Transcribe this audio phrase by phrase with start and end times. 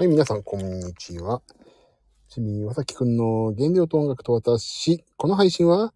[0.00, 1.42] はい、皆さん、こんにちは。
[2.30, 5.04] ちみわさきくんの原料と音楽と私。
[5.18, 5.92] この配信は、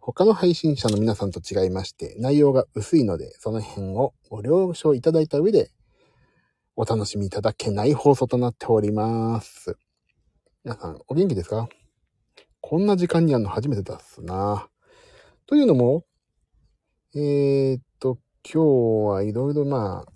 [0.00, 5.70] 他の配信者の皆さんと違いまして、内容が薄いので、その辺をご了承いただいた上で、
[6.74, 9.76] お楽しみいただけない放送となっております。
[10.64, 11.68] 皆さん、お元気ですか？
[12.60, 14.68] こんな時間にあるの初めてだっすな。
[15.46, 16.04] というのも、
[17.14, 20.12] えー、っと、今日はいろいろまあ、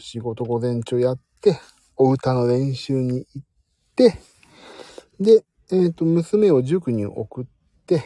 [0.00, 1.60] 仕事午前中やって、
[1.96, 3.46] お歌の練習に行っ
[3.96, 4.18] て、
[5.20, 7.44] で、えっ、ー、と、娘を塾に送っ
[7.86, 8.02] て、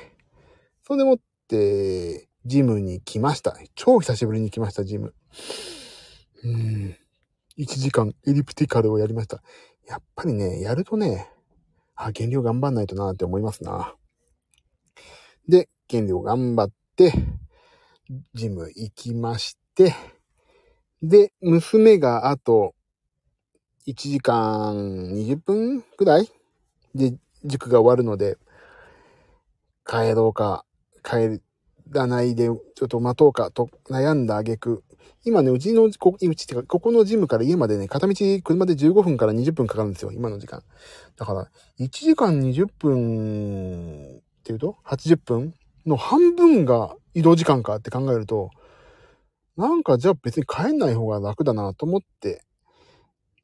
[0.84, 1.18] それでもっ
[1.48, 3.56] て、ジムに来ました。
[3.74, 5.14] 超久しぶりに来ました、ジム。
[6.45, 6.96] うん。
[7.59, 9.42] 1時間エリプティカルをやりました。
[9.88, 11.28] やっぱりね、やるとね、
[11.96, 13.96] あ、減量頑張んないとなって思いますな。
[15.48, 17.12] で、減量頑張って、
[18.34, 19.95] ジム行きまして、
[21.02, 22.75] で、娘があと
[23.86, 24.74] 1時間
[25.12, 26.28] 20分くらい
[26.96, 28.37] で塾が終わるので、
[29.87, 30.65] 帰ろうか、
[31.04, 31.40] 帰
[31.90, 34.82] らないで、ちょっと待とうかと悩んだ挙句、
[35.24, 40.64] 今ね、うちの、こ、うちってか、ここのジムから家までね、片道車で15分から20分かかるんですよ、今の時間。
[41.16, 41.48] だから、
[41.79, 45.54] 1時間20分っていうと、80分
[45.87, 48.51] の半分が移動時間かって考えると、
[49.57, 52.42] なんかじゃあ別に帰んない方が楽だなと思って、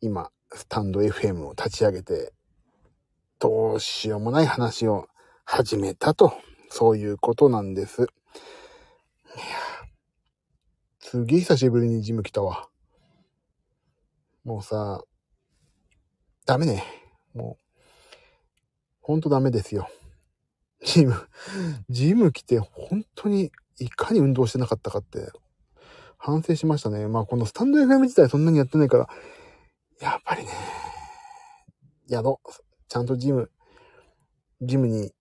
[0.05, 2.33] 今、スタンド FM を立ち上げて、
[3.39, 5.07] どうしようもない話を
[5.45, 6.33] 始めたと、
[6.71, 8.03] そういうことなんです。
[8.03, 8.09] いや
[10.99, 12.69] すげえ久しぶりにジム来たわ。
[14.43, 15.05] もうさ、
[16.47, 16.83] ダメね。
[17.33, 17.65] もう、
[19.03, 19.89] ほんとダメですよ。
[20.85, 21.15] ジム、
[21.89, 25.31] ジム来て本当にいかに運動してなかったかって
[26.19, 27.07] 反省しましたね。
[27.07, 29.09] まあこのスタンド FM 自体そんなにやってないから、
[30.01, 30.51] やっぱりね、
[32.09, 32.51] やろう。
[32.89, 33.51] ちゃんとジム、
[34.61, 35.13] ジムに、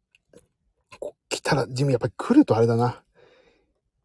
[1.29, 3.03] 来たら、ジムやっぱり来るとあれだな。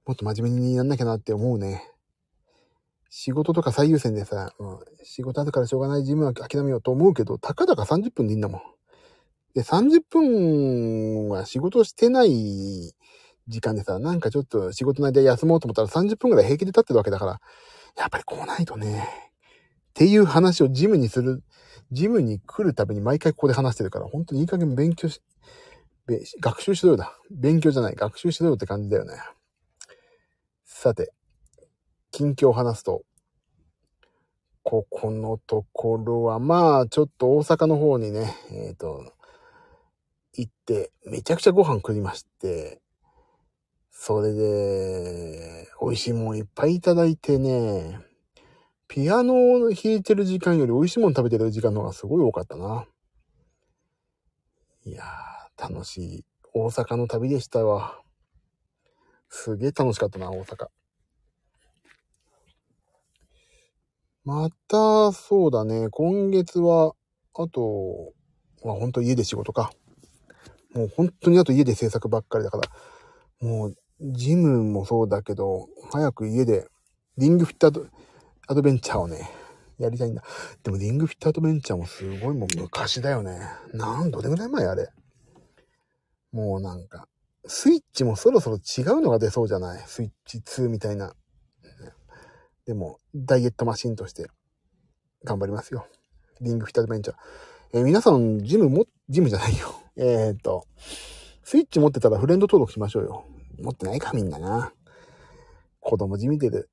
[0.07, 1.83] もっと真面目にやんなきゃなって思うね。
[3.11, 8.61] 仕事とか最優先でさ、うん、仕事後からしょうがないジムは諦めようと思うけど、たかだか30分でいいんだもん。
[9.55, 12.95] で、30分は仕事してない
[13.49, 17.41] 時間でさ、なんかちょっと仕事の間休もうと思ったら30分くらい平気で経ってるわけだから、
[17.97, 19.26] やっぱり来ないとね、
[19.97, 21.43] っていう話をジムにする、
[21.91, 25.23] ジムに来るたびに毎回ここで話してるから、本当にいい加減勉強し、
[26.39, 27.17] 学習しろよだ。
[27.31, 29.15] 勉強じゃない、学習しろよって感じだよね。
[30.67, 31.15] さて、
[32.11, 33.05] 近況を話すと、
[34.63, 39.15] ここのところは、まあ、ちょっと大阪の方にね、えっ、ー、と、
[40.35, 42.83] 行って、めちゃくちゃご飯食いまして、
[43.91, 48.06] それで、美味しいもんいっぱいいただいてね、
[48.89, 52.87] ピアノを弾いてる時間より美味しいもの食べてる時間の方がすごい多かったな。
[54.85, 56.25] いやー、楽しい
[56.55, 58.01] 大阪の旅でしたわ。
[59.29, 60.69] すげえ楽しかったな、大阪。
[64.25, 66.95] また、そうだね、今月は、
[67.35, 68.13] あと、
[68.65, 69.73] まあほんと家で仕事か。
[70.73, 72.69] もう本当にあと家で制作ばっかりだから、
[73.41, 76.67] もう、ジムもそうだけど、早く家で、
[77.19, 77.87] リングフィット
[78.47, 79.31] アドベンチャーをね、
[79.79, 80.23] やりたいんだ。
[80.63, 83.41] でもリングフィットアドベンチャーもすごいもう昔だよね。
[83.73, 84.89] なんどれぐらい前あれ？
[86.33, 87.09] もうなんか、
[87.47, 89.83] スイッチもそろそろ違うのが出そうじゃない？
[89.87, 91.15] スイッチ2みたいな。
[92.67, 94.27] でも、ダイエットマシンとして
[95.25, 95.87] 頑張りますよ。
[96.41, 97.17] リングフィットアドベンチャー。
[97.75, 99.75] えー、皆さん、ジムも、ジムじゃないよ。
[99.97, 100.67] えー、っと、
[101.45, 103.25] スイッチ持ってたらフレンド登録しましょうよ。
[103.61, 104.73] 持ってないかみんなな。
[105.81, 106.69] 子供地味でる。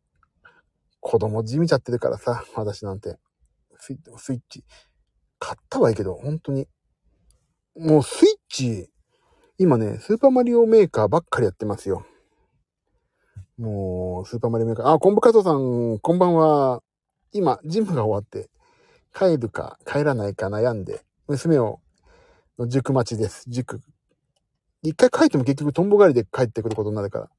[1.03, 3.17] 子供地味ちゃってるからさ、私なんて。
[3.77, 4.63] スイッチ。
[5.37, 6.65] 買ったはいいけど、本当に。
[7.75, 8.89] もうスイッチ、
[9.57, 12.05] 今ね、スーパーマリオメーカーばっかりやってますよ。
[13.57, 14.93] もう、スーパーマリオメーカー。
[14.93, 16.81] あ、コンブカトさん、こんばんは。
[17.33, 18.49] 今、ジムが終わって、
[19.13, 21.81] 帰るか帰らないか悩んで、娘を、
[22.57, 23.43] の塾待ちです。
[23.49, 23.81] 塾。
[24.81, 27.29] 一回帰っても結局トンボ帰りで帰ってくることになるから、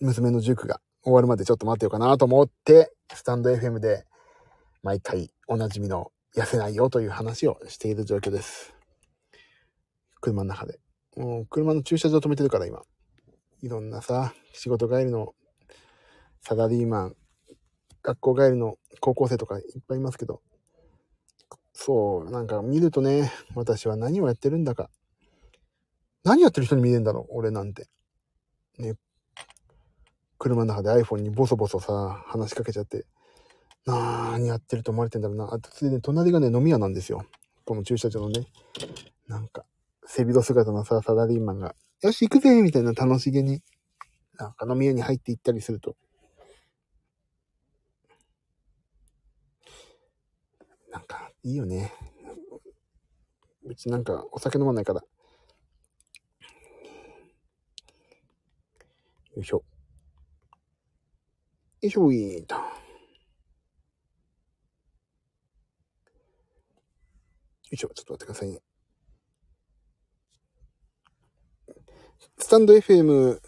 [0.00, 4.04] 娘の塾が終わるまでちょっと待ってようかなと思って、スタンド FM で
[4.82, 8.74] 毎回おなじみの痩せないよという話をしている状況です。
[10.20, 10.80] 車の中で。
[11.16, 12.82] もう車の駐車場止めてるから今。
[13.60, 15.34] いろんなさ、仕事帰りの
[16.42, 17.16] サラリーマン、
[18.02, 20.42] 学校帰りの高校生とかいっぱいいますけど、
[21.72, 24.90] そう、なんか見るとね、私は何をやってるんだか。
[26.24, 27.88] 何やってる人に見えるんだろう、俺なんて。
[28.78, 28.94] ね、
[30.38, 33.06] 車の中で iPhone にボソボソさ、話しかけちゃって、
[33.86, 35.52] 何やってると思われてんだろうな。
[35.52, 37.24] あと、ついで隣がね、飲み屋なんですよ。
[37.64, 38.46] この駐車場のね。
[39.26, 39.64] なんか、
[40.06, 43.62] 背広姿のさ、サラリーマンが、よし、行くぜみたいな楽しげに、
[44.36, 45.96] なんか飲み屋に入っていったりすると、
[50.90, 51.92] なんか、いいよね。
[53.64, 55.02] うちなんか、お酒飲まないから。
[59.36, 59.64] よいしょ。
[61.84, 62.54] よいしょ、いと。
[62.54, 62.62] よ
[67.72, 68.62] いしょ、ちょっと待ってくださいね。
[72.38, 73.38] スタンド FM、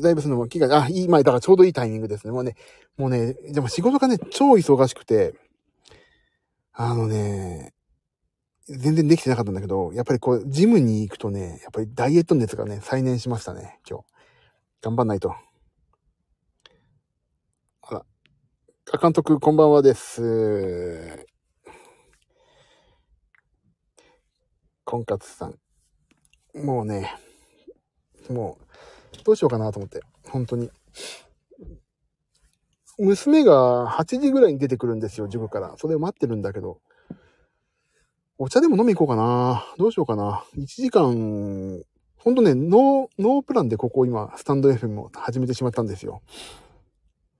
[0.00, 2.32] ライブするのも機会、あ、いい、ま、だからちょうどいいタイミングですね。
[2.32, 2.54] もうね、
[2.96, 5.34] もうね、でも仕事がね、超忙しくて、
[6.72, 7.74] あのね、
[8.68, 14.04] 全然できてなかったんだけど、やっぱりこう、ジムに行くとね、やっぱりダイエット熱がね、再燃しましたね、今日。
[14.82, 15.34] 頑張んないと。
[17.86, 18.04] あら。
[18.92, 21.26] あ、監督、こんばんはです。
[24.84, 25.58] 婚活さん。
[26.54, 27.14] もうね、
[28.28, 30.02] もう、どうしようかなと思って。
[30.28, 30.70] 本当に。
[32.98, 35.74] 娘が8時ぐらいに出てくるんですよ、塾から。
[35.78, 36.82] それを待ってるんだけど。
[38.36, 39.64] お茶でも飲み行こうかな。
[39.78, 40.44] どうしようかな。
[40.56, 41.82] 1時間、
[42.18, 46.20] ほんとね、ノー、ノープランでここ今、スタンド FM を始めてしまったんですよ。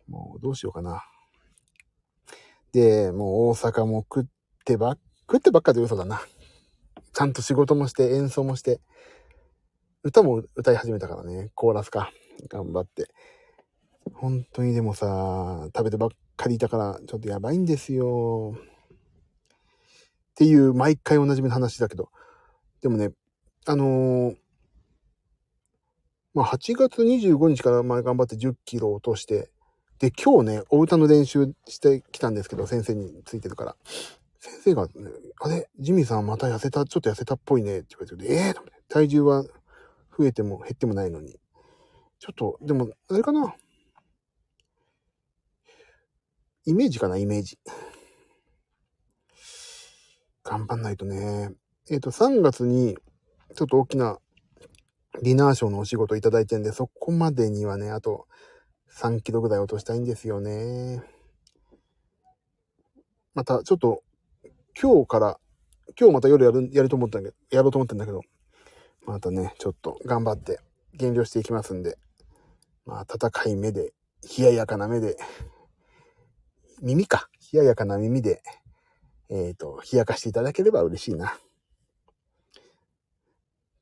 [0.08, 1.04] もう、どうしようかな。
[2.74, 4.24] で、もう大阪も食っ
[4.64, 4.98] てば、
[5.30, 6.20] 食ってばっかで嘘だな。
[7.12, 8.80] ちゃんと仕事もして演奏もして、
[10.02, 12.10] 歌も歌い始めたからね、コーラスか。
[12.48, 13.08] 頑張って。
[14.12, 18.56] 本当にでもさ、食べてばっかりいたから、ちょっとやばいんですよ。
[18.56, 18.60] っ
[20.34, 22.10] ていう、毎回おなじみの話だけど。
[22.82, 23.12] でもね、
[23.66, 24.36] あのー、
[26.34, 29.52] まあ、8月25日から前頑張って10キロ落として、
[30.04, 33.76] で、今日ね、お歌の練習してきたんですけど、先生についてるから。
[34.38, 34.90] 先生が、ね、
[35.40, 38.54] あれ、ジミーさんまた痩せた、ちょっと痩せたっぽいね、って言われて、ええー、
[38.90, 39.44] 体重は
[40.18, 41.40] 増えても減ってもないのに。
[42.18, 43.54] ちょっと、でも、あれかな。
[46.66, 47.58] イメージかな、イメージ。
[50.42, 51.48] 頑張んないとね。
[51.88, 52.98] えっ、ー、と、3月に、
[53.54, 54.18] ちょっと大きな
[55.22, 58.26] ディナーショーのお仕事いただいてんで、そこまでにはね、あと
[58.94, 61.02] 3キロぐらい落としたいんですよね。
[63.34, 64.04] また、ちょっと、
[64.80, 65.40] 今日から、
[65.98, 68.20] 今日また夜やる、やると思ったんだけど、やろうと思ってんだけど、
[69.04, 70.60] またね、ちょっと頑張って
[70.92, 71.98] 減量していきますんで、
[72.86, 73.92] まあ、温かい目で、
[74.38, 75.16] 冷ややかな目で、
[76.80, 77.28] 耳か。
[77.52, 78.42] 冷ややかな耳で、
[79.28, 81.36] えっ、ー、と、冷やかしていただければ嬉しいな。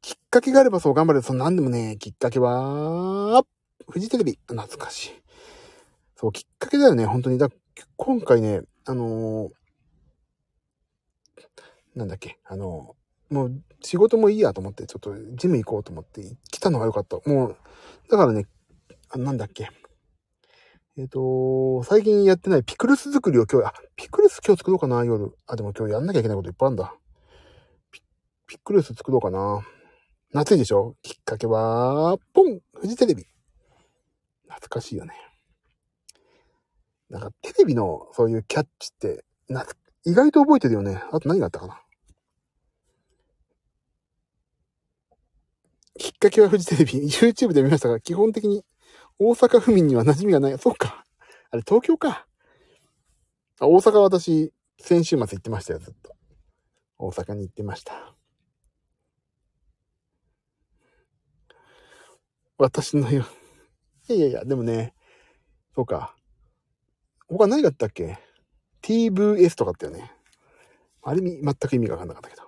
[0.00, 1.23] きっかけがあればそう頑張る。
[1.23, 3.44] その何でもね、きっかけは、
[3.88, 4.38] フジテレビ。
[4.46, 5.11] 懐かしい。
[6.17, 7.38] そう、きっかけだよね、本当に。
[7.38, 7.49] だ
[7.96, 9.50] 今回ね、あのー、
[11.94, 17.17] なんだっけ、あのー、もう仕事もいいやと思って、ちょっとジム行こうと思って来たのが良かった。
[17.29, 17.56] もう、
[18.11, 18.46] だからね、
[19.11, 19.70] あなんだっけ、
[20.96, 25.37] えっ、ー、と、最近やってないピクルス作りを今日、あ、ピクルス今日作ろうかな、夜。
[25.46, 26.94] あ、でも今日やんなきゃいけないこといっぱいあるんだ。
[28.46, 29.62] ピクルス作ろうかな。
[30.32, 30.94] 夏いでしょ？
[31.02, 33.26] きっかけは、ポンフジテレビ。
[34.54, 35.14] 懐かしいよね。
[37.10, 39.66] なんかテレビのそういうキャッチって、な、
[40.04, 41.02] 意外と覚えてるよね。
[41.12, 41.80] あと何があったかな。
[45.99, 46.92] きっかけはフジテレビ。
[47.06, 48.64] YouTube で見ましたが、基本的に
[49.18, 50.59] 大阪府民には馴染みがない。
[50.59, 51.04] そうか。
[51.50, 52.26] あれ、東京か。
[53.61, 56.16] あ大阪私、先週末行ってましたよ、ずっと。
[56.99, 58.14] 大阪に行ってました。
[62.59, 63.26] 私のよ。
[64.09, 64.94] いやいやいや、でもね、
[65.75, 66.14] そうか。
[67.28, 68.18] 他何があったっけ
[68.82, 70.12] ?TVS とかあったよね。
[71.02, 72.42] あれに、全く意味がわかんなかったけど。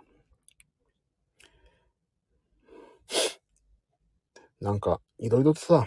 [4.61, 5.87] なんか、いろいろとさ、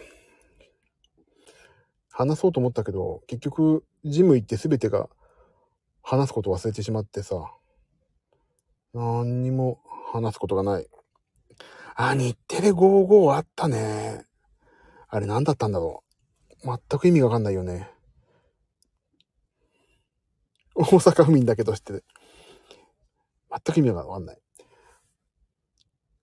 [2.11, 5.09] 話そうと思ったけど、結局、ジム行って全てが
[6.01, 7.51] 話すこと忘れてしまってさ、
[8.93, 9.81] 何にも
[10.13, 10.87] 話すことがない。
[11.95, 14.26] あ、日テレ55あったね。
[15.17, 16.03] あれ何だったんだろ
[16.63, 16.77] う。
[16.89, 17.89] 全く意味がわかんないよね。
[20.75, 22.03] 大阪府民だけどして、
[23.49, 24.37] 全く意味がわかんない。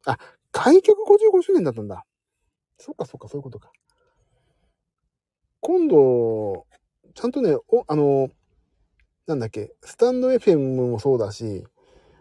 [0.07, 0.17] あ、
[0.53, 2.07] 開局55周年だったんだ。
[2.79, 3.73] そっかそっか、そういうことか。
[5.59, 6.67] 今度、
[7.15, 8.29] ちゃんとね、お、あの、
[9.27, 11.65] なんだっけ、スタンド FM もそうだし、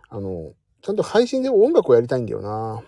[0.09, 2.81] あの、ちゃんと配信で音楽をやりたいんだよな。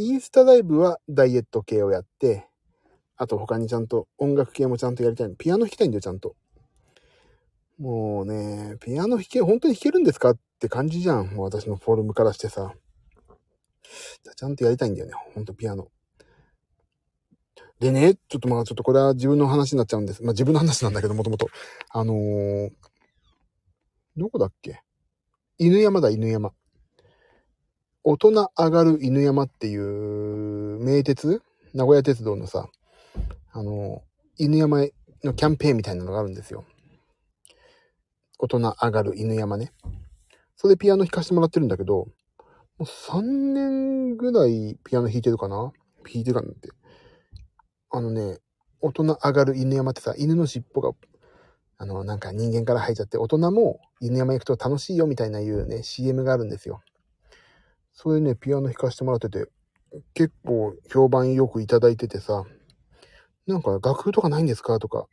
[0.00, 2.48] インスタライブはダイエット系をやって、
[3.16, 5.34] あと他にちゃんと音楽系もちゃんとやりたい。
[5.36, 6.36] ピアノ弾きたいんだよ、ちゃんと。
[7.78, 11.28] もうね、ピアノ弾け、本当に弾けるんですかって感じじゃん。
[11.34, 12.72] もう私のフォルムからしてさ。
[14.36, 15.12] ちゃんとやりたいんだよね。
[15.34, 15.88] ほんとピアノ。
[17.78, 20.22] でね、ちょっとまあちょっとこれは自分の話になっちゃうんです。
[20.22, 21.48] まあ自分の話なんだけど、もともと。
[21.90, 22.70] あのー、
[24.16, 24.80] どこだっけ？
[25.58, 26.52] 犬山だ、犬山。
[28.02, 31.42] 大人上がる犬山っていう名鉄？
[31.74, 32.68] 名古屋鉄道のさ、
[33.52, 34.02] あの、
[34.38, 34.86] 犬山
[35.22, 36.64] のキャンペーンみたいなのがあるんですよ。
[38.38, 39.72] 大人上がる犬山ね。
[40.56, 42.08] それでピアノ弾かせてもらってるんだけど、
[42.78, 45.72] もう3年ぐらいピアノ弾いてるかな？
[46.04, 46.70] 弾いてるかなって。
[47.90, 48.38] あのね、
[48.80, 50.92] 大人上がる犬山ってさ、犬の尻尾が、
[51.76, 56.80] あの、なんか人間から生えちゃって、大人も犬山行くと楽しいよみたいないうね、CM があるんですよ。
[58.02, 59.44] それでね、ピアノ弾かせてもらってて、
[60.14, 62.44] 結構評判よくいただいててさ、
[63.46, 65.06] なんか楽譜とかないんですかとか、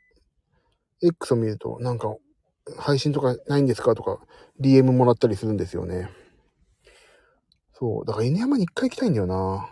[1.03, 2.15] X を見ると、なんか
[2.77, 4.21] 配信とかないんですかとか、
[4.61, 6.09] DM もらったりするんですよね。
[7.73, 8.05] そう。
[8.05, 9.69] だから犬山に一回行きたいんだよな。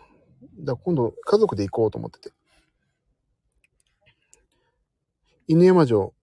[0.60, 2.34] だから今度家族で行こうと思ってて。
[5.48, 6.14] 犬山城。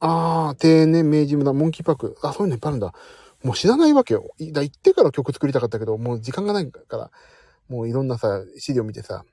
[0.00, 2.16] あー、庭園ね明治村、モンキーパーク。
[2.22, 2.94] あ、そういうのいっぱいあるんだ。
[3.42, 4.28] もう知らないわけよ。
[4.52, 7.10] だ行ってから曲作りたかったけど、もう時間がないから、
[7.68, 9.24] もういろんなさ、資料見てさ、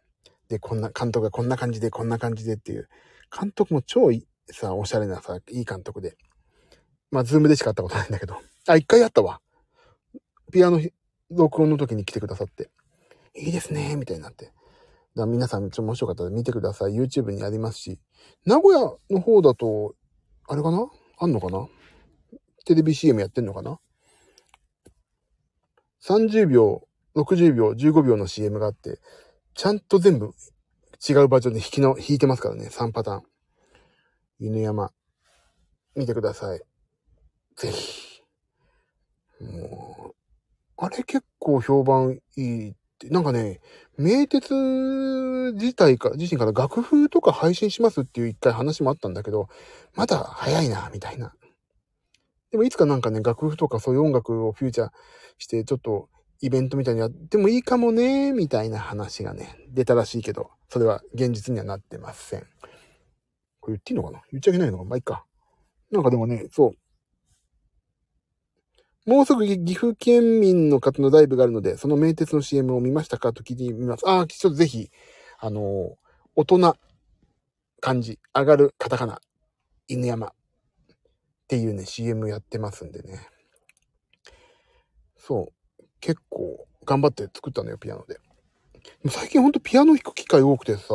[0.47, 2.87] で、こんな、監督がこんな感じで、こんな感じでっていう。
[3.35, 4.11] 監督も超
[4.51, 6.17] さ、おしゃれなさ、いい監督で。
[7.09, 8.35] まあ、ズームでしか会ったことないんだけど。
[8.67, 9.41] あ、一回やったわ。
[10.51, 10.79] ピアノ
[11.31, 12.69] 録音の時に来てくださって。
[13.35, 14.51] いいですね、みたいになって。
[15.15, 16.93] だ皆さん、ちょっと面白かったら見てください。
[16.93, 17.99] YouTube にありますし。
[18.45, 19.95] 名古屋の方だと、
[20.47, 20.87] あれかな？
[21.17, 21.67] あんのかな？
[22.65, 23.79] テレビ CM やってんのかな？
[26.07, 28.99] ?30 秒60秒、15秒の CM があって、
[29.53, 30.33] ちゃんと全部
[31.07, 33.23] 違うバージョンで弾きの、弾いてますからね、3パターン。
[34.39, 34.91] 犬山、
[35.95, 36.61] 見てください。
[37.55, 38.21] ぜひ。
[39.41, 40.15] もう、
[40.77, 43.61] あれ結構評判いいって、なんかね、
[43.97, 44.53] 名鉄
[45.53, 49.47] 自体か、自身から楽譜とか配信しますっていう一回話もあったんだけど、
[49.95, 51.33] まだ早いな、みたいな。
[52.51, 54.89] でもいつかなんかね、楽譜とかそういう音楽をフューチャー
[55.37, 56.09] して、ちょっと
[56.41, 62.47] イベントみたいにやってもいいかもね、みたいな話がね、出たらしいけど、それは現実にはなってません。
[63.59, 64.21] これ言っていいのかな？
[64.31, 64.83] 言っちゃいけないのか？
[64.83, 65.25] まあ、いいか。
[65.91, 66.73] なんかでもね、そ
[69.07, 69.09] う。
[69.09, 73.33] もうすぐ岐阜県民の方のライブがあるので、その名鉄の CM を見ましたか？
[73.33, 74.07] と聞いてみます。
[74.07, 74.89] ああ、ちょっとぜひ、
[75.39, 75.63] あのー、
[76.35, 76.75] 大人、
[77.81, 79.19] 漢字、上がるカタカナ、
[79.87, 80.33] 犬山
[81.45, 83.27] っていうね、CM やってますんでね。
[85.15, 85.83] そう。
[85.99, 88.17] 結構頑張って作ったのよ、ピアノで。
[89.09, 90.93] 最近ほんとピアノ弾く機会多くてさ、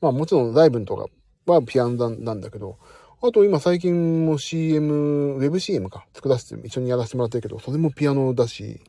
[0.00, 1.06] まあもちろんライブとか
[1.46, 2.78] はピアノなんだけど、
[3.22, 8.80] あと今最近も CM、ウェブ CM か、作らせて、一緒にやらせてもらってるけど、それもピアノだし、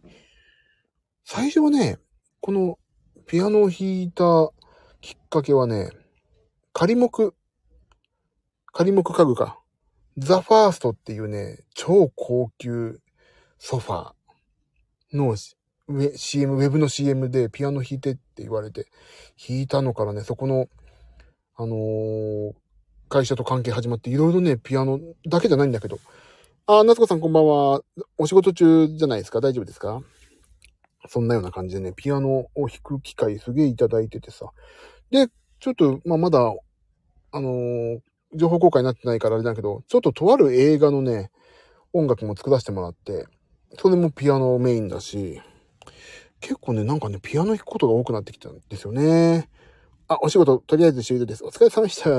[1.24, 2.00] 最初はね、
[2.42, 2.80] この
[3.28, 4.52] ピアノを弾いた
[5.02, 5.92] きっかけはね、
[6.74, 7.34] 仮木、
[8.72, 9.59] 仮木家具か、
[10.20, 13.00] ザ・ファーストっていうね、超高級
[13.58, 14.14] ソファー。
[15.12, 15.36] の
[16.16, 18.86] CM、ウェブの CM でピアノ弾いてって言われて、
[19.48, 20.68] 弾いたのからね、そこの、
[21.56, 22.54] あのー、
[23.10, 25.98] 会社と関係始まっていろいろね、ピアノだけじゃないんだけど。
[26.68, 27.82] あ、夏子さんこんばんは。
[28.20, 29.42] お仕事中じゃないですか？
[29.42, 30.04] 大丈夫ですか？
[31.08, 34.52] そんなような感じでね、ピアノを弾く機会すげえいただいててさ。
[35.10, 35.28] で、
[35.60, 36.54] ちょっと、まあ、まだ、
[37.32, 38.00] あのー、
[38.36, 41.32] 情報公開になってないからあれだけど、ちょっととある映画のね、
[41.94, 43.26] 音楽も作らせてもらって、
[43.78, 45.42] それもピアノメインだし、
[46.40, 49.50] 結構ね、なんかね、ピアノ弾くことが多くなってきたんですよね。
[50.08, 51.44] あ、お仕事、とりあえず終了です。
[51.44, 52.10] お疲れ様でした。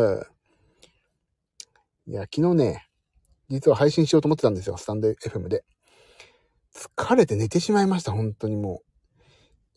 [2.06, 2.86] いや、昨日ね、
[3.48, 5.64] 実は配信しようと思ってたんですよ、スタンド FM で。
[6.74, 8.90] 疲れて寝てしまいました、本当にもう。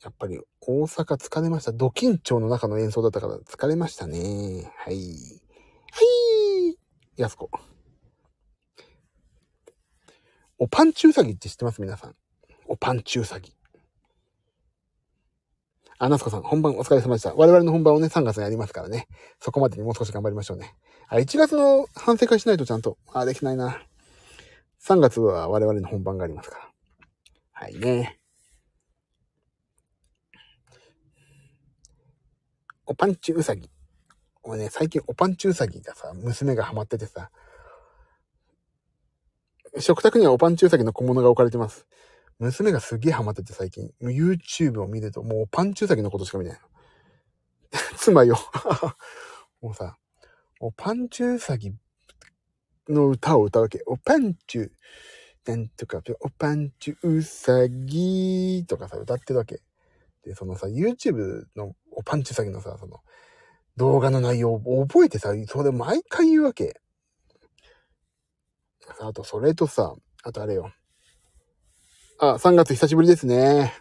[0.04, 1.72] やっぱり大阪疲れました。
[1.72, 4.72] ド緊張の中の演奏だったから疲れましたね。
[4.78, 5.43] はい。
[5.96, 6.76] はい。
[7.22, 7.52] やすこ。
[10.58, 11.82] おパンチウサギって知ってます？
[11.82, 12.16] 皆さん。
[12.68, 13.54] おパンチウサギ。
[16.00, 17.36] あ、ナスコさん、本番お疲れ様でした。
[17.36, 19.08] 我々の本番をね、3月にやりますからね。
[19.40, 20.74] そこまでにもう少し頑張りましょうね。
[21.08, 23.80] あ、1月の反省会しないとちゃんと、あ、できないな。
[24.82, 26.72] 3月は我々の本番がありますから。
[27.52, 28.20] はいね。
[32.86, 33.70] おパンチウサギ。
[34.44, 37.32] 俺ね、最近おパンチウサギがさ、娘がハマっててさ、
[39.80, 41.88] 食卓にはおパンチウサギの小物が置かれてます。
[42.40, 43.92] 娘がすげえハマってて最近。
[44.02, 46.60] YouTube を見るともうおパンチウサギのことしか見ないの。
[47.98, 48.38] 妻よ。
[49.62, 49.98] もうさ、
[50.60, 51.74] おパンチュウサギ
[52.90, 53.82] の歌を歌うわけ。
[53.86, 54.72] おパンチュ、
[55.46, 59.62] なんとか、おパンチュウサギとかさ、歌ってるわけ。
[60.24, 63.00] で、そのさ、YouTube のおパンチュウサギのさ、その、
[63.78, 66.80] 動画の内容を覚えてさ、それ毎回言うわけ。
[69.02, 70.72] あと、それとさ、あとあれよ。
[72.20, 73.74] あ、3月久しぶりですね。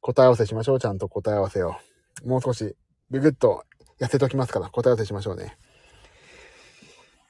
[0.00, 0.80] 答え合わせしましょう。
[0.80, 1.74] ちゃんと答え合わせを。
[2.24, 2.76] もう少し、
[3.10, 3.64] ぐぐっと
[4.00, 5.56] 痩せときますから、答え合わせしましょうね。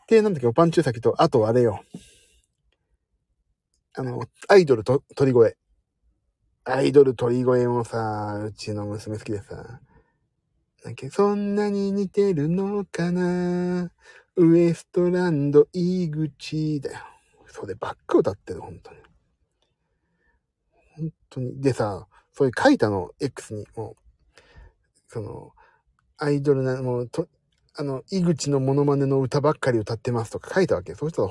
[0.09, 1.83] で、なんだっけ、おパンチュー先と、あとあれよ。
[3.95, 5.57] あの、アイドルと鳥越。
[6.65, 9.81] アイドル鳥越もさ、うちの娘好きでさ、
[11.01, 13.93] なんかそんなに似てるのかな？
[14.37, 16.99] ウエストランド井口だよ。
[17.47, 18.97] そればっか歌ってる、本当に。
[20.97, 21.61] 本当に。
[21.61, 23.97] でさ、そういう書いたの、X に、もう、
[25.09, 25.53] その、
[26.19, 27.29] アイドルな、もう、と、
[27.77, 30.95] あの、井口のモノマネの歌ばっかり歌ってますとか書いたわけ。
[30.95, 31.31] そうしたら、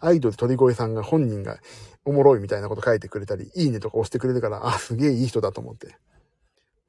[0.00, 1.58] アイドル鳥越さんが本人が
[2.04, 5.96] おもろいみたいなこと書いてくれたり、いいねとか押してくれるから、あ、すげえいい人だと思って。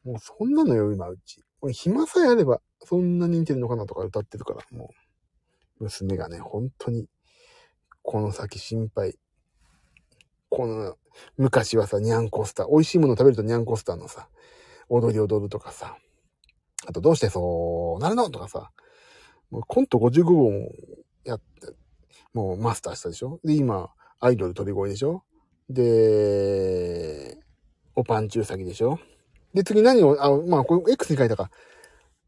[0.03, 1.41] もうそんなのよ、今うち。
[1.71, 4.91] 暇さえあれば、そんなに似てるのかなとか歌ってるから、も
[5.79, 7.07] う、娘がね、本当に、
[8.01, 9.17] この先心配。
[10.49, 10.97] この、
[11.37, 14.29] 昔はさ、ニャンコスター、美味しいもの食べるとニャンコスターのさ、
[14.89, 15.97] 踊り踊るとかさ、
[16.85, 18.71] あとどうしてそうなるのとかさ、
[19.49, 20.71] もうコント55号も
[21.23, 21.73] やって、
[22.33, 23.39] もうマスターしたでしょ。
[23.43, 25.23] で、今、アイドル鳥越でしょ。
[25.69, 27.37] で、
[27.95, 28.99] おパンチュウサギでしょ。
[29.53, 31.49] で、次何を、あ、まあ、これ X に書いたか。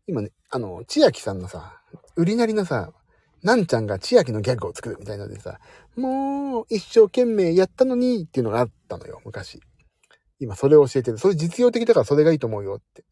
[0.08, 1.82] 今ね、あの、千秋さんのさ、
[2.16, 2.92] 売りなりのさ、
[3.44, 5.60] なんちゃんが千秋のギャグを作るみたいなのでさ、
[5.96, 9.62] もう一生懸命やったのにっていうのがあったのよ、昔。
[10.40, 11.18] 今それを教えてる。
[11.18, 13.04] それ実用的だからそれがいいと思うよって。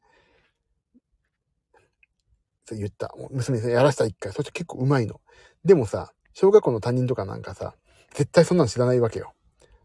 [2.65, 3.13] そう言った。
[3.31, 4.31] 娘さんやらした一回。
[4.33, 5.21] そして結構うまいの。
[5.63, 7.75] でもさ、小学校の担任とかなんかさ、
[8.13, 9.33] 絶対そんなの知らないわけよ。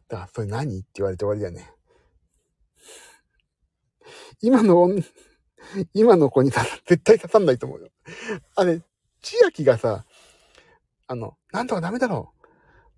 [0.09, 1.71] だから、それ何って言われて終わりだよね。
[4.41, 4.89] 今の、
[5.95, 7.89] 今の子に、絶対刺さんないと思うよ。
[8.57, 8.83] あれ、
[9.23, 10.05] 千秋がさ、
[11.07, 12.33] あの、なんとかダメだろ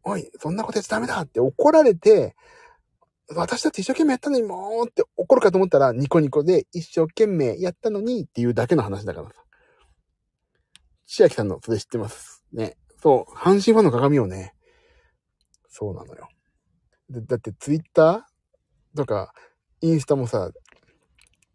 [0.05, 0.11] う。
[0.11, 2.35] おい、そんなことやっちゃダメだって怒られて、
[3.35, 9.35] 私だって一生懸命やったのにもうって怒るかと思ったらニコニコで一生懸命やったのにっていうだけの話だからさ。
[11.07, 12.44] 千秋さんのそれ知ってます？
[12.53, 12.76] ね。
[13.00, 14.55] そう、阪神ファンの鏡をね。
[15.68, 16.29] そうなのよ。
[17.11, 19.33] だってツイッターとか
[19.81, 20.50] インスタもさ、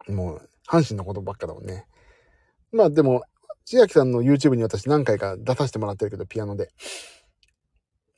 [0.08, 1.86] もう、阪神のことばっかだもんね。
[2.72, 3.24] まあでも、
[3.66, 6.70] 千秋さんの YouTube に私何回か出させてもらってるけど、ピアノで。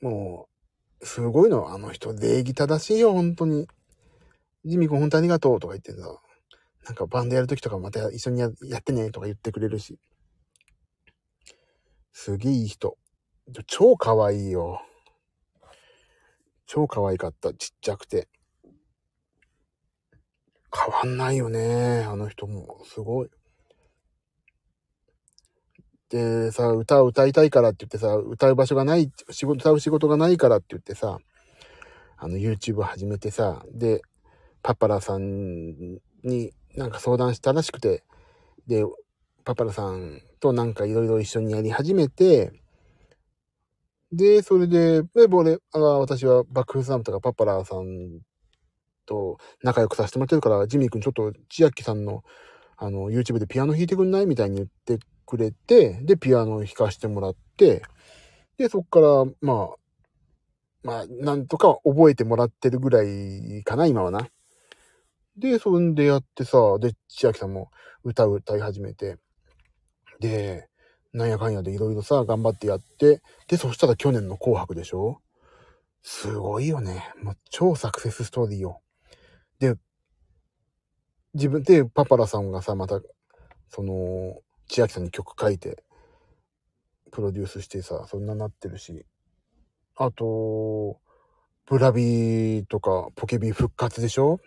[0.02, 0.48] も
[1.02, 3.68] う、すごいの、あの人、礼儀正しいよ、本当に。
[4.66, 6.20] ジミ君本当ありがとうとか言ってさ、
[6.86, 10.00] なんかバンドやるときとかまた一緒にやってねとか言ってくれるし。
[12.12, 12.98] すげえいい人。
[13.68, 14.82] 超可愛いよ。
[16.66, 17.54] 超可愛かった。
[17.54, 18.28] ちっちゃくて。
[20.78, 22.06] 変わんないよね。
[22.08, 22.84] あの人も。
[22.86, 23.30] すごい。
[26.10, 31.20] で、さ、歌を歌いたいからって言ってさ、歌う場所がない、仕事、歌う仕事がないからって言ってさ、
[32.18, 34.02] あの、YouTube 始めてさ、で、
[34.64, 38.04] パパラさんになんか相談したらしくて、
[38.68, 38.84] で、
[39.44, 42.52] パパラさんとなんかいろいろ一緒にやり始めて、
[44.12, 48.22] で、それで、で、俺、あ私はバックフスラムとかパパラさん
[49.08, 52.24] と仲良くさせてもらってるから、ジミー君ちょっと千秋さんの、
[52.78, 57.82] あの、YouTube でピアノ弾いてくんないみたいに言ってくれて、で、ピアノを弾かしてもらって、
[58.58, 59.76] で、そっから、まあ、
[60.84, 64.28] まあ、なんとか覚えてもらってるぐらいかな、今はな。
[65.38, 67.72] で、そんでやってさ、で、千秋さんも
[68.04, 69.18] 歌う歌い始めて、
[70.20, 70.68] で、
[71.14, 75.20] なんやかんやでいろいろさ、頑張ってやって、で、そしたら去年の紅白でしょ？
[76.04, 77.12] すごいよね。
[77.22, 78.82] もう超サクセスストーリーよ。
[79.60, 79.76] で、
[81.34, 83.02] 自分でパパラさんがさ、また、
[83.70, 85.84] その、千秋さんに曲書いて、
[87.12, 89.06] プロデュースしてさ、そんななってるし。
[89.96, 91.00] あと、
[91.66, 94.40] ブラビーとかポケビー復活でしょ？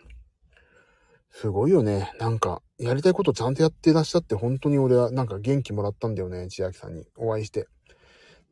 [1.31, 2.13] すごいよね。
[2.19, 7.67] なんか、やりたいことちゃんとやってらっしゃって、本当に俺はなんか元気もらったんだよね、千秋さんにお会いして。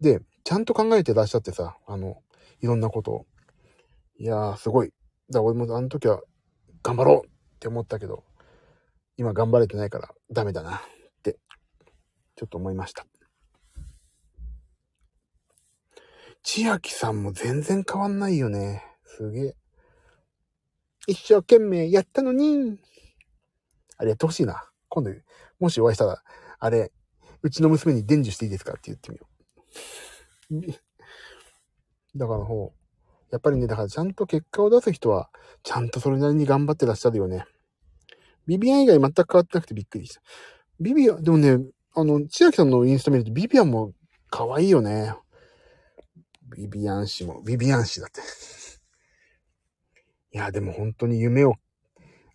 [0.01, 2.23] で、ちゃんと考えてらっしゃってさ、あの、
[2.61, 3.27] いろんなことを。
[4.18, 4.88] いやー、すごい。
[4.88, 6.21] だから俺もあの時は
[6.83, 8.25] 頑張ろうって思ったけど、
[9.17, 10.81] 今頑張れてないからダメだなっ
[11.23, 11.38] て、
[12.37, 13.07] ちょっと思いました。
[16.43, 18.85] 千秋さんも全然変わんないよね。
[19.05, 19.57] すげえ。
[21.07, 22.79] 一生懸命やったのに、
[23.97, 24.71] あれやってほしいな。
[24.88, 25.11] 今度、
[25.59, 26.23] もしお会いしたら、
[26.59, 26.93] あれ、
[27.43, 29.27] うちの娘に伝授していいですかって言ってみよ
[30.51, 32.19] う。
[32.19, 32.88] だからほう。
[33.31, 35.31] やっぱりね、だからちゃんと結果を出す人は、
[35.62, 37.45] ちゃんとそれなりに頑張ってらっしゃるよね。
[38.47, 40.23] ビビアン以外全く変わってなくてびっくりした。
[40.81, 41.59] ビビアン、でもね、
[41.95, 43.93] あの、千秋さんのインスタ見るとビビアンも
[44.31, 45.14] 可愛いよね。
[46.57, 48.21] ビビアン氏も、ビビアン氏だって。
[50.33, 51.55] いや、でも本当に夢を、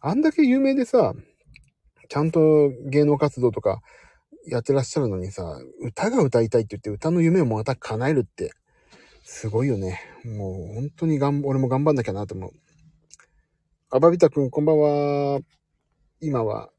[0.02, 1.14] あんだけ有名でさ、
[2.10, 3.82] ちゃんと芸能活動とか
[4.48, 5.44] やってらっしゃるのにさ、
[5.82, 8.52] 歌が歌いたいって言って歌の夢をまた叶えるって、
[9.24, 10.02] すごいよね。
[10.26, 12.52] もう本当にがん、俺も頑張んなきゃなと思う。
[13.90, 15.40] あばびたくん、こんばんは。
[16.20, 16.70] 今は、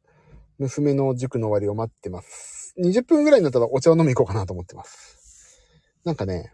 [0.58, 2.74] 娘の塾の終わりを待ってます。
[2.78, 5.62] 20分ぐらいになったらお茶を飲み行こうかなと思ってます。
[6.04, 6.52] なんかね、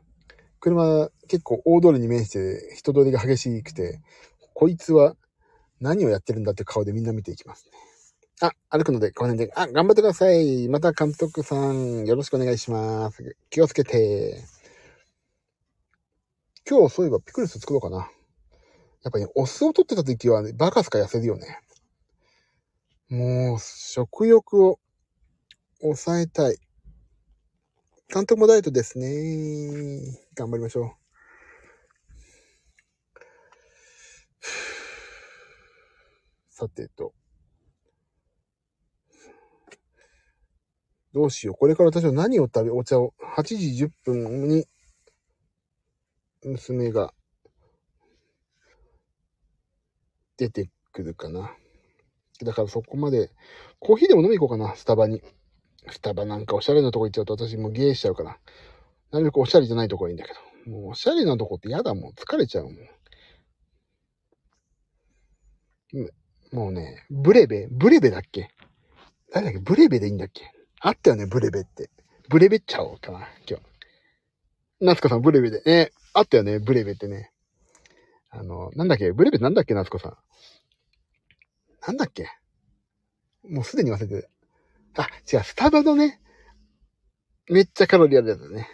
[0.61, 4.00] 車結構大通りに面して人通りが激しくて、
[4.55, 5.16] こいつは
[5.81, 7.72] 何をやってるんだって顔でみんな見ていきますね。
[8.42, 10.68] あ、歩くので、この辺で、あ、頑張ってください。
[10.68, 13.37] また監督さん、よろしくお願いします。
[13.50, 14.60] 気をつけて。
[16.68, 18.11] 今日そういえばピクルス作ろうかな。
[19.03, 21.59] やっぱり、ね、お酢を取ってた時はね、バカすか痩せるよね。
[23.09, 24.79] もう、食欲を
[25.81, 26.59] 抑えたい。
[28.12, 30.18] 監督もダイエットですね。
[30.35, 31.01] 頑張りましょう。
[36.51, 37.14] さてと。
[41.12, 41.57] どうしよう。
[41.57, 44.66] これから私は何を食べ、お茶を、8時10分に、
[46.44, 47.12] 娘が、
[50.37, 51.55] 出てくるかな。
[52.42, 53.31] だからそこまで、
[53.79, 55.22] コーヒーでも飲み行こうかな、スタバに。
[55.90, 58.38] スタバなんかおしゃれなとこ行っちゃうと私もうゲーしちゃうから。
[59.11, 60.33] なるべくおしゃれじゃないとこがいいんだけ
[60.66, 60.70] ど。
[60.70, 62.12] もうおしゃれなとこって嫌だもん。
[62.12, 62.76] 疲れちゃうもん。
[66.53, 68.50] もうね、ブレベブレベだっけ？
[69.33, 69.61] 誰だっけ？
[69.61, 70.50] ブレベでいいんだっけ？
[70.81, 71.90] あったよね、ブレベって。
[72.29, 73.64] ブレベっちゃおうかな、今日。
[74.81, 75.62] 夏子さん、ブレベで。
[75.64, 77.33] ね、あったよね、ブレベってね。
[78.31, 80.16] あの、なんだっけブレベなんだっけ夏子さん。
[81.87, 82.29] なんだっけ？
[83.49, 84.29] もうすでに忘れてる。
[84.96, 86.20] あ、違う、スタバのね、
[87.49, 88.68] めっちゃカロリーあるやつだね。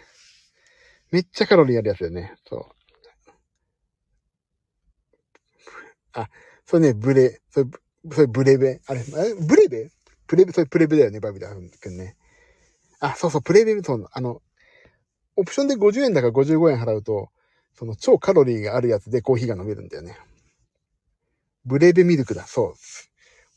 [1.11, 2.35] めっちゃカロリーあるやつだよね。
[2.47, 2.65] そう。
[6.13, 6.29] あ、
[6.65, 7.69] それね、ブレ、それ、
[8.11, 8.81] それブレベ？
[8.87, 9.89] あれ、あれブレベ？
[10.27, 12.17] プレベ、それプレベだよね、バビダくんね。
[12.99, 14.41] あ、そうそう、プレベ、そう、あの、
[15.37, 17.29] オプションで50円だから55円払うと、
[17.77, 20.17] その超カロリーがあるやつでコーヒーが飲めるんだよね。
[21.63, 22.75] ブレーベミルクだ、そ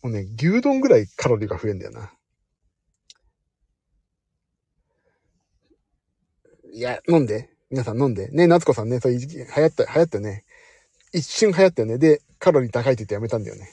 [0.02, 0.06] う。
[0.06, 2.12] もうね、牛丼ぐらいカロリーが増えんだよな。
[6.72, 7.50] いや、飲んで。
[7.70, 8.28] 皆さん飲んで。
[8.28, 10.44] ね、夏子さんね、そういう時期流行った、流行ったよね。
[11.12, 11.98] 一瞬流行ったよね。
[11.98, 13.70] で、カロリー高いって言ってやめたんだよね。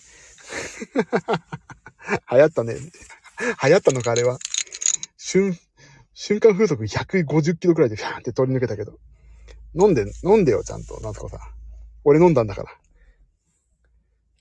[2.32, 2.76] 流行ったね。
[2.76, 4.40] 流行ったのか、あれは。
[5.18, 5.58] 瞬、
[6.20, 8.98] 瞬間風速150キロくらいでフャーンって通り抜けたけど。
[9.80, 11.40] 飲んで、飲んでよ、ちゃんと、夏子さん。
[12.04, 12.70] 俺飲んだんだから。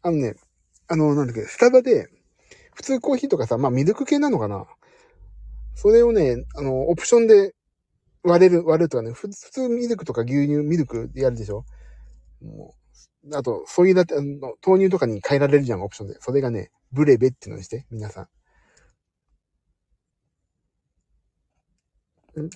[0.01, 0.37] あのね、
[0.89, 2.09] あの、なんだっけ、スタバで、
[2.73, 4.65] 普通コーヒーとかさ、まあミルク系なのかな
[5.75, 7.55] それをね、あの、オプションで
[8.23, 11.67] 割れる、割るとかね、普通ミルクとか牛乳、ミルクでやるでしょ
[12.41, 12.75] も
[13.25, 16.17] う、あと、そういうだって、あの、豆乳とかに変えられるじゃん、オプションで。
[16.21, 18.29] それがね、ブレベっていうのにして、皆さん。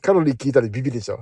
[0.03, 1.21] カロリー聞いたらビビるでしょ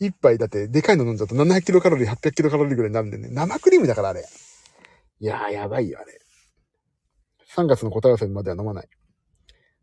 [0.00, 3.28] 一杯だって、でかいの飲んじゃうと700キロカロリー、800キロカロリーぐらいになるんでね。
[3.30, 4.24] 生クリームだから、あれ。
[5.20, 6.18] いやー、やばいよ、あれ。
[7.54, 8.88] 3月の答え合わせまでは飲まない。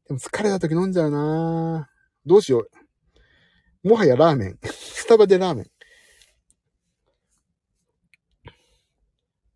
[0.08, 1.90] でも疲れた時飲んじゃうな
[2.26, 2.68] どうしよ
[3.84, 3.88] う。
[3.88, 4.60] もはやラーメン。
[4.64, 5.66] スタバでラーメン。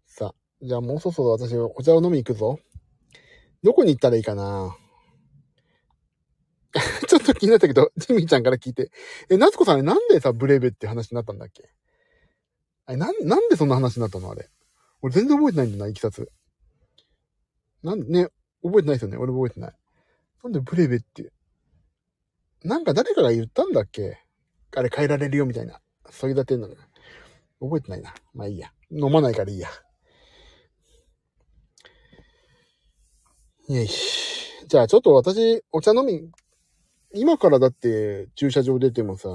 [0.05, 2.59] さあ、じゃあもうそろそろ私お茶を飲みに行くぞ。
[3.63, 4.77] どこに行ったらいいかな
[7.07, 8.91] ちょっと気になったけど、ジミーちゃんから聞いて。
[9.29, 11.69] え、夏子さん、なんでさ、ブレベって話になったんだっけ？
[12.85, 14.31] あれ、なん、なんでそんな話になったの？
[14.31, 14.49] あれ。
[15.01, 16.31] 俺全然覚えてないんだな、いきさつ。
[17.83, 18.29] なんね、
[18.63, 19.17] 覚えてないですよね。
[19.17, 19.73] 俺覚えてない。
[20.43, 21.31] なんでブレベって。
[22.63, 24.17] なんか誰かが言ったんだっけ？
[24.75, 25.79] あれ変えられるよみたいな。
[26.09, 26.75] そういうだてなの。
[27.59, 28.13] 覚えてないな。
[28.33, 28.73] まあいいや。
[28.89, 29.69] 飲まないからいいや。
[33.69, 34.65] よいし。
[34.67, 36.29] じゃあちょっと私、お茶飲み、
[37.13, 39.29] 今からだって駐車場出てもさ、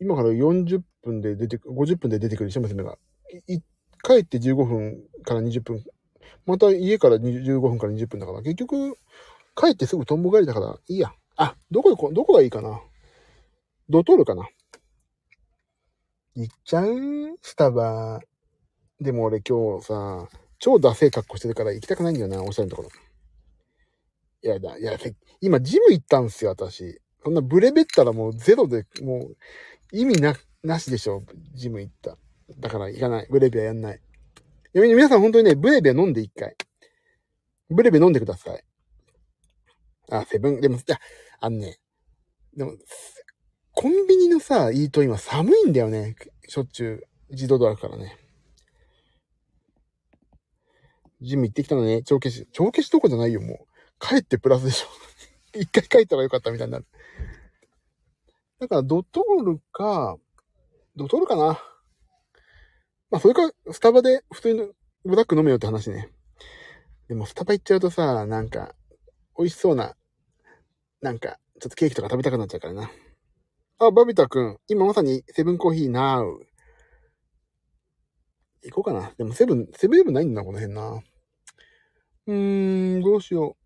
[0.00, 2.98] 今から40分で出てく、50分で出てくるでしょ、娘が。
[4.02, 5.84] 帰って15分から20分。
[6.44, 8.96] また家から15分から20分だから、結局、
[9.54, 11.12] 帰ってすぐトンボ帰りだから、いいや。
[11.36, 12.80] あ、どこ行こう、どこがいいかな。
[13.88, 14.48] ドトールかな。
[16.34, 16.94] 行っちゃう？
[17.40, 18.20] スタバ。
[19.00, 23.05] でも俺今日さ、超ダセー格好してるから行きたくないんだよな、おしゃれなところ。
[24.46, 24.96] いやだ、いや、
[25.40, 27.00] 今ジム行ったんすよ、私。
[27.24, 29.36] そんなブレベったらもうゼロで、もう
[29.90, 31.24] 意味な、なしでしょ、
[31.56, 32.16] ジム行った。
[32.60, 33.26] だから行かない。
[33.28, 34.00] ブレベはやんない。
[34.72, 36.54] いや皆さん本当にね、ブレベ飲んで一回。
[37.68, 38.64] ブレベ飲んでください。
[40.12, 40.60] あ、セブン。
[40.60, 41.00] でも、いや、
[41.40, 41.80] あのね、
[42.56, 42.74] でも、
[43.72, 46.14] コンビニのさ、イート今寒いんだよね。
[46.46, 48.16] しょっちゅう、自動ドアからね。
[51.20, 52.04] ジム行ってきたのね。
[52.04, 52.46] 帳消し。
[52.52, 53.65] 帳消しどこじゃないよ、もう。
[53.98, 54.86] 帰ってプラスでしょ。
[55.58, 56.86] 一回帰ったらよかったみたいになる。
[58.58, 60.16] だから、ドトールか、
[60.96, 61.62] ドトールかな。
[63.10, 64.72] まあ、それか、スタバで普通に
[65.04, 66.10] ブラック飲めよって話ね。
[67.08, 68.74] でも、スタバ行っちゃうとさ、なんか、
[69.38, 69.96] 美味しそうな、
[71.00, 72.90] なんか、ちょっとケーキとか食べたくなっちゃうからな。
[73.78, 76.46] あ、バビタくん、今まさにセブンコーヒーナウ。
[78.62, 79.12] 行こうかな。
[79.16, 81.02] でもセブン、セブンイブンないんだ、この辺な。
[82.26, 83.65] うーん、どうしよう。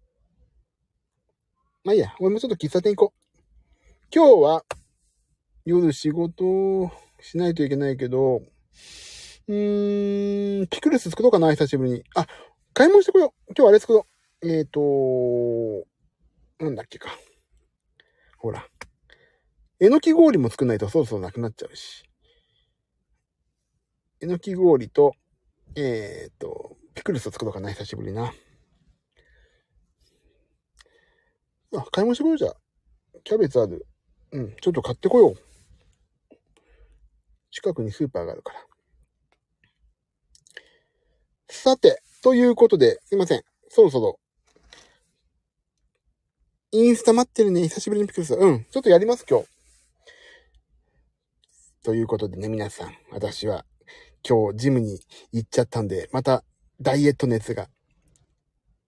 [1.82, 3.20] まあいいや、俺もちょっと喫茶店行こう。
[4.14, 4.64] 今日は、
[5.64, 6.90] 夜仕事
[7.20, 8.42] しないといけないけど、
[9.48, 12.04] うーん、ピクルス作ろうかな、久しぶりに。
[12.14, 12.26] あ、
[12.74, 13.54] 買い物してこよう。
[13.56, 14.06] 今日あれ作ろ
[14.42, 14.48] う。
[14.48, 15.86] えっ、ー、と、
[16.62, 17.08] なんだっけか。
[18.36, 18.66] ほら。
[19.80, 22.04] えのき氷も作んないとそろそろなくなっちゃうし。
[24.20, 25.14] えのき氷と、
[25.76, 28.34] えっ、ー、と、ピクルスを作ろうかな、久しぶりな。
[31.76, 32.52] あ、買い物してこようじゃ。
[33.24, 33.86] キャベツある。
[34.32, 35.34] うん、ちょっと買ってこよう。
[37.50, 38.60] 近くにスーパーがあるから。
[41.48, 43.42] さて、ということで、すいません。
[43.68, 44.20] そろそろ。
[46.72, 47.62] インスタ待ってるね。
[47.62, 48.34] 久しぶりにピクルス。
[48.34, 48.64] うん。
[48.70, 49.46] ちょっとやります、今日。
[51.82, 52.94] ということでね、皆さん。
[53.10, 53.64] 私は
[54.22, 55.00] 今日ジムに
[55.32, 56.44] 行っちゃったんで、また
[56.80, 57.68] ダイエット熱が、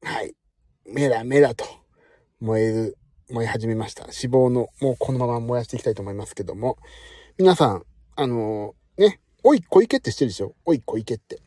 [0.03, 0.35] はい。
[0.87, 1.64] メラメラと
[2.43, 2.99] 燃える、
[3.31, 4.03] 燃え始めました。
[4.03, 6.77] 脂肪の、もうこのまま燃やしていきたいと思いますけども。
[7.39, 7.85] 皆さん、
[8.17, 10.57] あのー、ね、おい小池って知ってるでしょ？
[10.65, 11.41] おい小池って。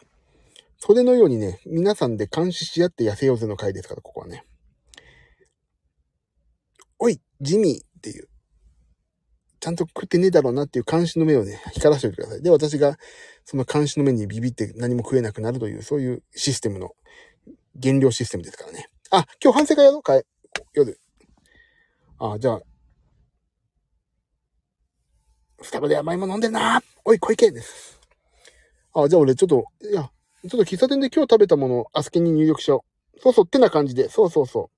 [0.78, 4.46] それのようにね、皆さんで監視し合って痩せようぜの回ですから、ここはね。
[6.98, 8.30] おい、ジミーっていう。
[9.60, 12.42] ちゃんと食ってねえだろうなっていう監視の目をね、光らせておいてください。
[12.42, 12.98] で、私が、
[13.44, 16.92] その監視の目にビビって何も食えなくなるという、そういうシステムの、
[17.76, 18.88] 減量システムですからね。
[19.12, 20.24] あ、今日反省会やろうかい
[20.74, 21.00] 夜。
[22.20, 22.62] あ、じゃあ、
[25.62, 28.00] スタバで甘いもの飲んでんなおい、小池です。
[28.94, 33.20] あ、じゃあ俺ちょっと、いや、ちょっと喫茶店で今日食べたものをアスケに入力しよう。
[33.20, 34.10] そうそう、ってな感じで。
[34.10, 34.70] そうそうそ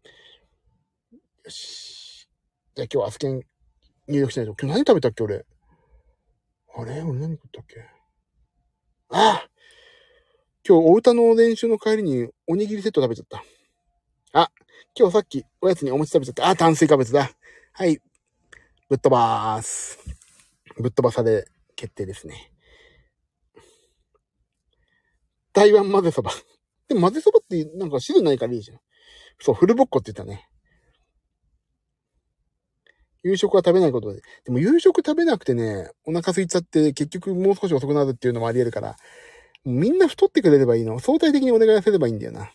[1.12, 1.16] う。
[1.16, 2.30] よし。
[2.76, 3.42] じゃあ今日アスケン
[4.08, 4.56] 入力しないと。
[4.60, 5.46] 今日何食べたっけ俺？
[6.76, 7.02] あれ？
[7.02, 7.82] 俺何食ったっけ？
[9.10, 9.50] ああ
[10.68, 13.44] 今日お歌の練習の帰りにおにぎりセット食べちゃった。
[14.40, 14.52] あ、
[15.00, 16.48] 今日さっきおやつにお餅食べちゃった。
[16.50, 17.30] あ、炭水化物だ。
[17.74, 18.00] はい。
[18.90, 20.00] ぶっ飛ばーす。
[20.80, 22.52] ぶっ飛ばされ決定ですね。
[25.54, 26.32] 台湾混ぜそば。
[26.90, 28.80] でも混ぜそばってなんか汁ないからいいじゃん。
[29.40, 30.50] そう、フルボッコって言ったね。
[33.22, 34.22] 夕食は食べないことで。
[34.46, 38.96] でも夕食食べなくてね、お腹空いちゃって結局もう少し遅くなるっていうのもあり得るから、
[39.64, 40.98] みんな太ってくれればいいの。
[41.00, 42.52] 相対的にお願いすればいいんだよな。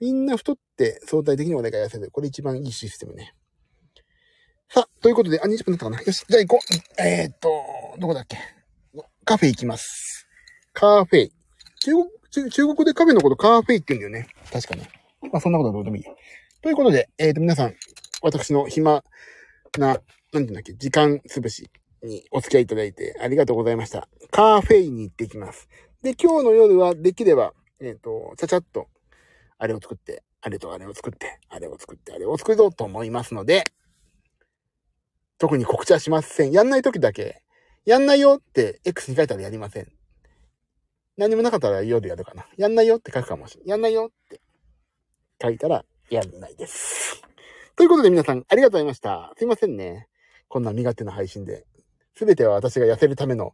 [0.00, 2.10] みんな太って相対的にお願いする。
[2.10, 3.34] これ一番いいシステムね。
[4.68, 6.00] さあ、ということで、あ、20分だったかな。
[6.00, 6.60] よし、じゃあ行こ
[6.98, 7.02] う。
[7.02, 7.48] えー、っと、
[7.98, 8.38] どこだっけ？
[9.24, 10.28] カフェ行きます。
[10.72, 11.32] カーフェイ。
[11.80, 11.92] 中
[12.30, 14.30] 国、中国でカフェのことカーフェイって言うんだよね。
[14.52, 14.82] 確かに。
[15.32, 16.04] まあそんなことはどうでもいい。
[16.62, 17.74] ということで、えっ、と皆さん、
[18.22, 19.02] 私の暇
[19.78, 19.98] な、なん
[20.32, 21.70] ていうんだっけ、時間潰し
[22.02, 24.08] にお付き合いいただいてありがとうございました。
[24.30, 25.68] カーフェイに行ってきます。
[26.02, 28.86] で、今日の夜はできれば、えっ、ー、と、ちゃちゃっと、
[29.58, 33.64] あれを作って、あれとあれを作って、あれを作って、あれを作ろうと思いますので、
[35.38, 36.52] 特に告知はしません。
[36.52, 37.42] やんない時だけ、
[37.84, 39.92] やんないよって X に書いたらやりません。
[41.16, 42.46] 何もなかったら夜やるかな。
[42.56, 43.68] やんないよって書くかもしれない。
[43.70, 44.40] やんないよって
[45.42, 47.22] 書いたらやんないです。
[47.74, 49.32] ということで皆さんありがとうございました。
[49.36, 50.08] すいませんね。
[50.48, 51.66] こんな身勝手な配信で。
[52.16, 53.52] すべては私が痩せるための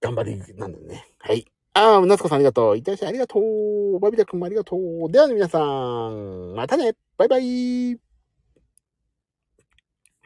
[0.00, 1.08] 頑張りなんだよね。
[1.18, 1.46] はい。
[1.78, 2.76] ああ、夏子さんありがとう。
[2.76, 3.08] いってらっしゃい。
[3.10, 4.00] ありがとう。
[4.00, 5.10] バビタ君もありがとう。
[5.12, 6.94] では、ね、皆さん、またね。
[7.18, 8.05] バイバイ。